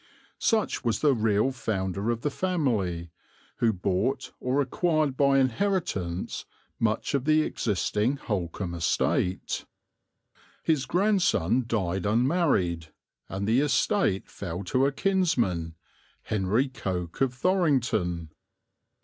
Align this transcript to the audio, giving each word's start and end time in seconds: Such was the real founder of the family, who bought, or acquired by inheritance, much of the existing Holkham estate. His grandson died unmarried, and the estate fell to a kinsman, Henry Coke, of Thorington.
Such 0.39 0.83
was 0.83 1.01
the 1.01 1.13
real 1.13 1.51
founder 1.51 2.09
of 2.09 2.21
the 2.21 2.31
family, 2.31 3.11
who 3.57 3.71
bought, 3.71 4.31
or 4.39 4.59
acquired 4.59 5.15
by 5.15 5.37
inheritance, 5.37 6.45
much 6.79 7.13
of 7.13 7.25
the 7.25 7.43
existing 7.43 8.17
Holkham 8.17 8.73
estate. 8.73 9.65
His 10.63 10.87
grandson 10.87 11.65
died 11.67 12.07
unmarried, 12.07 12.87
and 13.29 13.47
the 13.47 13.59
estate 13.59 14.27
fell 14.27 14.63
to 14.63 14.87
a 14.87 14.91
kinsman, 14.91 15.75
Henry 16.23 16.67
Coke, 16.67 17.21
of 17.21 17.35
Thorington. 17.35 18.29